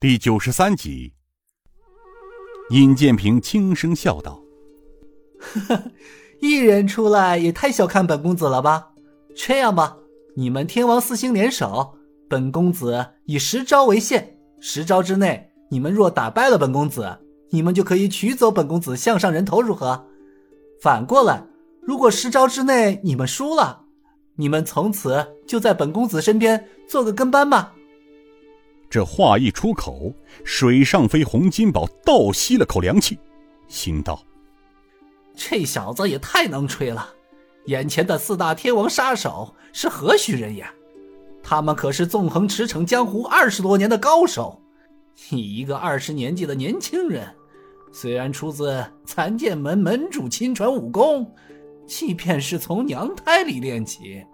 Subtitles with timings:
[0.00, 1.12] 第九十三集，
[2.70, 4.40] 尹建平轻声笑道
[6.40, 8.92] ：“一人出来也太小看本公子了吧？
[9.36, 9.98] 这样吧，
[10.34, 11.98] 你们天王四星联手，
[12.30, 17.18] 本公子以十招为限，十招之内，你们若打败了本公子，
[17.50, 20.02] 你们就可以取走本公子项上人头，如何？
[20.80, 21.44] 反过来，
[21.82, 23.82] 如果十招之内你们输了，
[24.36, 27.74] 你们从此就在本公子身边做个跟班吧。”
[28.90, 30.12] 这话一出口，
[30.44, 33.16] 水上飞洪金宝倒吸了口凉气，
[33.68, 34.20] 心道
[35.32, 37.14] ：“这小子也太能吹了！
[37.66, 40.66] 眼前的四大天王杀手是何许人也？
[41.40, 44.60] 他们可是纵横驰骋江湖二十多年的高手。
[45.28, 47.32] 你一个二十年纪的年轻人，
[47.92, 51.32] 虽然出自残剑门门主亲传武功，
[51.86, 54.26] 即便是从娘胎里练起，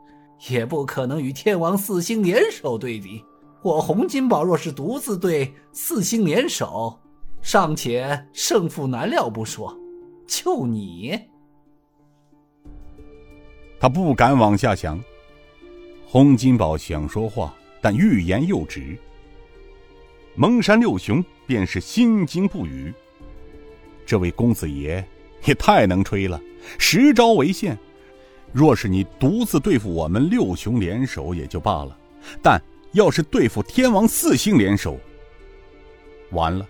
[0.49, 3.23] 也不可能与天王四星联手对敌。”
[3.63, 6.97] 我洪金宝若是独自对四星联手，
[7.43, 9.77] 尚且胜负难料不说，
[10.27, 11.19] 就你，
[13.81, 15.03] 他不敢往下想。
[16.07, 18.97] 洪金宝想说话，但欲言又止。
[20.37, 22.95] 蒙山六雄便是心惊不语。
[24.05, 25.05] 这位公子爷
[25.45, 26.41] 也太能吹了，
[26.79, 27.77] 十招为限。
[28.53, 31.99] 若是你独自对付我们六雄联手也就罢了，
[32.41, 32.63] 但……
[32.97, 34.99] 要是对付天王四星联手，
[36.31, 36.67] 完了，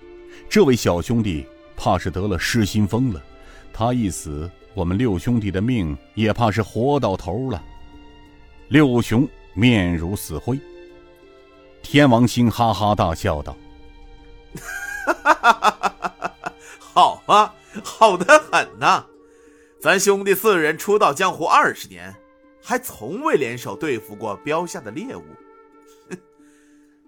[0.49, 1.47] 这位小兄弟
[1.77, 3.23] 怕是得了失心疯了。
[3.73, 7.63] 他一死，我们六兄弟的命也怕是活到头了。
[8.67, 10.59] 六雄面如死灰。
[11.81, 13.57] 天王星哈哈大笑道
[15.07, 17.55] ：“哈哈哈哈哈好啊，
[17.85, 19.07] 好的很呐！
[19.79, 22.13] 咱兄弟四人出道江湖二十年，
[22.61, 25.23] 还从未联手对付过标下的猎物。”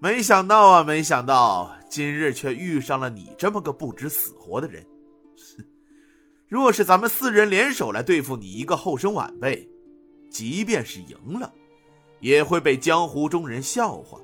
[0.00, 4.86] 没想到啊，没想到今日却遇上了你这么个不知死活的人。
[6.46, 9.68] 若是咱们四人联手来对付你一个后生晚辈，
[10.30, 11.52] 即便是赢了，
[12.20, 14.20] 也会被江湖中人笑话。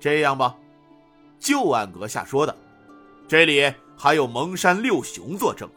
[0.00, 0.56] 这样吧，
[1.38, 2.56] 就按阁下说的，
[3.28, 5.68] 这里还有蒙山六雄作证，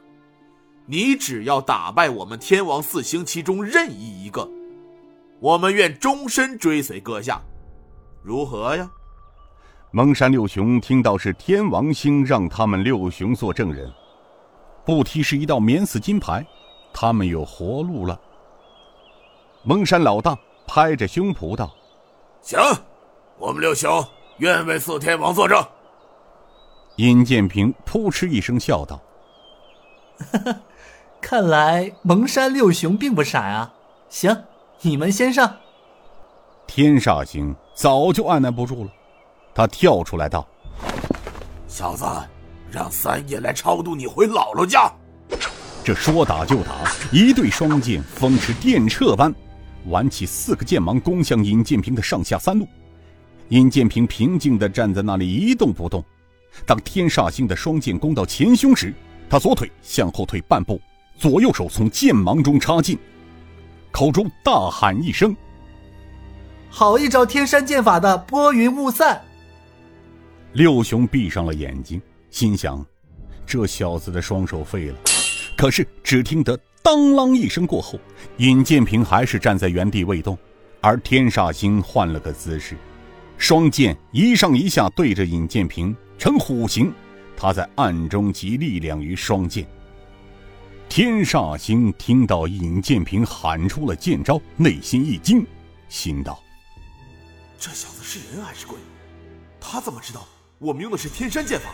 [0.85, 4.49] 你只要打败我们天王四星其中任意一个，
[5.41, 7.41] 我们愿终身追随阁下。
[8.25, 8.89] 如何呀？
[9.91, 13.93] 蒙山六雄听到是天王星让他们六雄做证人，
[14.83, 16.43] 不提是一道免死金牌，
[16.91, 18.19] 他们有活路了。
[19.61, 20.35] 蒙山老大
[20.65, 21.71] 拍着胸脯道
[22.41, 22.59] ：“行，
[23.37, 24.03] 我们六雄
[24.37, 25.63] 愿为四天王作证。”
[26.97, 28.99] 尹建平扑哧一声笑道
[31.21, 33.71] ：“看来蒙山六雄并不傻啊。
[34.09, 34.45] 行，
[34.81, 35.57] 你们先上。”
[36.75, 38.91] 天煞星早就按耐不住了，
[39.53, 40.45] 他跳出来道
[41.69, 42.03] ：“小子，
[42.69, 44.91] 让三爷来超度你回姥姥家。”
[45.85, 46.83] 这说打就打，
[47.13, 49.33] 一对双剑风驰电掣般
[49.85, 52.67] 挽起四个剑芒，攻向尹建平的上下三路。
[53.47, 56.03] 尹建平平静地站在那里一动不动。
[56.65, 58.93] 当天煞星的双剑攻到前胸时，
[59.29, 60.81] 他左腿向后退半步，
[61.17, 62.99] 左右手从剑芒中插进，
[63.91, 65.33] 口中大喊一声。
[66.77, 69.23] 好一招天山剑法的拨云雾散。
[70.51, 72.85] 六雄闭上了眼睛，心想：
[73.45, 74.97] 这小子的双手废了。
[75.55, 77.97] 可是只听得当啷一声过后，
[78.39, 80.37] 尹建平还是站在原地未动，
[80.81, 82.75] 而天煞星换了个姿势，
[83.37, 86.93] 双剑一上一下对着尹建平呈虎形，
[87.37, 89.65] 他在暗中集力量于双剑。
[90.89, 95.47] 天煞星听到尹建平喊出了剑招，内心一惊，
[95.87, 96.37] 心道。
[97.59, 98.77] 这小子是人还是鬼？
[99.59, 100.27] 他怎么知道
[100.59, 101.69] 我们用的是天山剑法？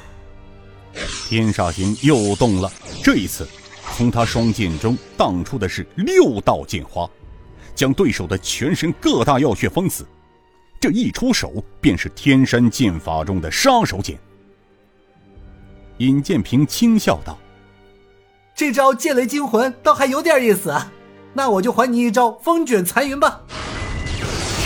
[1.27, 2.71] 天煞星又动了，
[3.03, 3.47] 这一次，
[3.95, 7.09] 从他双剑中荡出的是六道剑花，
[7.75, 10.05] 将对手的全身各大要穴封死。
[10.79, 14.17] 这一出手，便是天山剑法中的杀手锏。
[15.97, 17.37] 尹建平轻笑道
[18.55, 20.91] ：“这招剑雷惊魂倒还有点意思啊，
[21.33, 23.41] 那我就还你一招风卷残云吧。”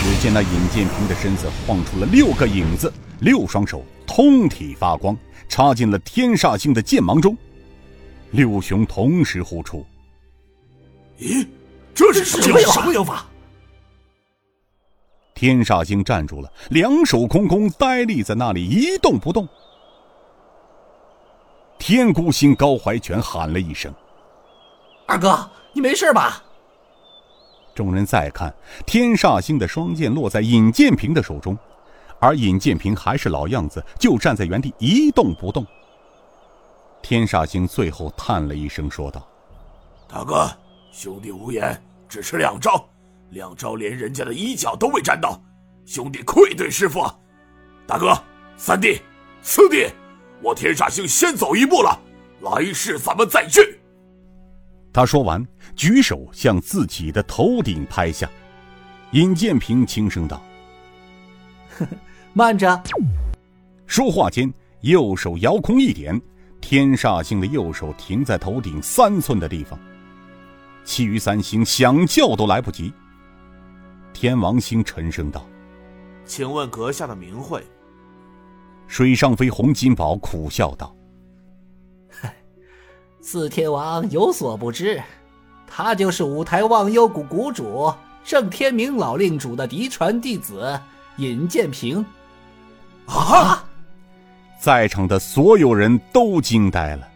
[0.06, 2.92] 只见那尹建平的身子晃出了六个影子，
[3.22, 5.16] 六双手通体发光，
[5.48, 7.36] 插进了天煞星的剑芒中。
[8.30, 9.84] 六雄同时呼出
[11.18, 11.44] ：“咦，
[11.92, 13.26] 这是什么什么妖法？”
[15.34, 19.46] 天煞星站住了，两手空空，呆立在那里一动不动。
[21.80, 23.92] 天孤星高怀全喊了一声
[25.08, 26.40] ：“二哥，你没事吧？”
[27.76, 28.52] 众人再看，
[28.86, 31.56] 天煞星的双剑落在尹建平的手中，
[32.18, 35.64] 而尹建平还是老样子，就站在原地一动不动。
[37.02, 39.28] 天煞星最后叹了一声，说道
[40.08, 40.50] ：“大哥，
[40.90, 42.88] 兄弟无言，只吃两招，
[43.30, 45.38] 两招连人家的衣角都未沾到，
[45.84, 47.04] 兄弟愧对师傅。
[47.86, 48.18] 大哥，
[48.56, 49.02] 三弟，
[49.42, 49.86] 四弟，
[50.42, 52.00] 我天煞星先走一步了，
[52.40, 53.78] 来世咱们再聚。”
[54.96, 58.26] 他说完，举手向自己的头顶拍下。
[59.10, 60.42] 尹建平轻声道
[61.76, 61.88] ：“呵 呵
[62.32, 62.82] 慢着！”
[63.86, 64.50] 说话间，
[64.80, 66.18] 右手遥空一点，
[66.62, 69.78] 天煞星的右手停在头顶三寸的地方。
[70.82, 72.90] 其余三星想叫都来不及。
[74.14, 75.46] 天王星沉声道
[76.24, 77.62] ：“请问阁下的名讳？”
[78.88, 80.96] 水上飞洪金宝苦笑道。
[83.28, 85.02] 四天王有所不知，
[85.66, 87.92] 他就是五台忘忧谷谷主
[88.24, 90.78] 郑天明老令主的嫡传弟子
[91.16, 92.06] 尹建平。
[93.06, 93.64] 啊！
[94.60, 97.08] 在场的所有人都惊呆了。